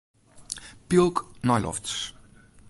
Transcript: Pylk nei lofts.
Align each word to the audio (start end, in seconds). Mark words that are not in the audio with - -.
Pylk 0.87 1.17
nei 1.45 1.61
lofts. 1.65 1.95